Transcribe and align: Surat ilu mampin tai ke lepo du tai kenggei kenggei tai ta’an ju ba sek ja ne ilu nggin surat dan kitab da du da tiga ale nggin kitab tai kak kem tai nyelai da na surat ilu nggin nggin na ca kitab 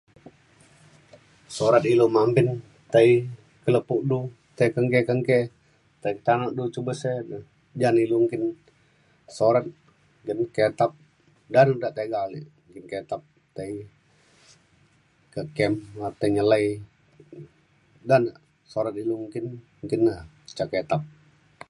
Surat 1.55 1.83
ilu 1.93 2.05
mampin 2.17 2.47
tai 2.93 3.09
ke 3.63 3.69
lepo 3.75 3.95
du 4.09 4.19
tai 4.57 4.67
kenggei 4.75 5.03
kenggei 5.09 5.43
tai 6.01 6.13
ta’an 6.25 6.41
ju 6.73 6.79
ba 6.87 6.93
sek 7.01 7.15
ja 7.81 7.87
ne 7.93 7.99
ilu 8.05 8.17
nggin 8.25 8.43
surat 9.35 9.65
dan 10.25 10.39
kitab 10.55 10.91
da 11.53 11.61
du 11.67 11.73
da 11.81 11.89
tiga 11.97 12.17
ale 12.25 12.39
nggin 12.67 12.85
kitab 12.93 13.21
tai 13.55 13.71
kak 15.33 15.47
kem 15.57 15.73
tai 16.19 16.29
nyelai 16.35 16.65
da 18.07 18.15
na 18.25 18.29
surat 18.71 18.95
ilu 19.03 19.13
nggin 19.25 19.47
nggin 19.83 20.01
na 20.07 20.13
ca 20.57 20.65
kitab 20.73 21.01